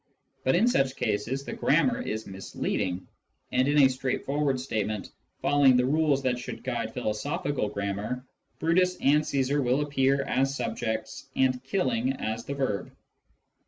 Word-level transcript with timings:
But 0.43 0.55
in 0.55 0.67
such 0.67 0.95
cases 0.95 1.45
the 1.45 1.53
grammar 1.53 2.01
is 2.01 2.25
misleading, 2.25 3.07
and 3.51 3.67
in 3.67 3.77
a 3.83 3.87
straightforward 3.87 4.59
statement, 4.59 5.11
following 5.43 5.77
the 5.77 5.85
rules 5.85 6.23
that 6.23 6.39
should 6.39 6.63
guide 6.63 6.91
philosophical 6.95 7.69
grammar, 7.69 8.25
Brutus 8.57 8.97
and 8.99 9.23
Caesar 9.23 9.61
will 9.61 9.81
appear 9.81 10.23
as 10.23 10.47
the 10.57 10.63
subjects 10.63 11.27
and 11.35 11.63
killing 11.63 12.13
as 12.13 12.45
the 12.45 12.55
verb. 12.55 12.91